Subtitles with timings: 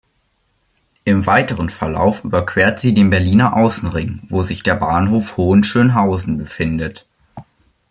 [1.03, 7.05] Im weiteren Verlauf überquert sie den Berliner Außenring, wo sich der Bahnhof Hohenschönhausen befindet.